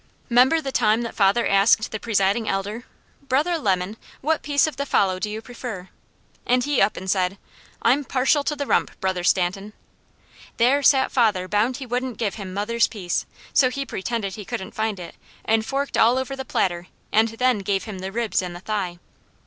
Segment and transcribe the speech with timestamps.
[0.31, 2.85] "'Member the time that father asked the Presiding Elder,
[3.21, 5.89] 'Brother Lemon, what piece of the fowl do you prefer?'
[6.43, 7.37] and he up and said:
[7.83, 9.73] 'I'm partial to the rump, Brother Stanton.'
[10.57, 14.73] There sat father bound he wouldn't give him mother's piece, so he pretended he couldn't
[14.73, 15.13] find it,
[15.45, 18.97] and forked all over the platter and then gave him the ribs and the thigh.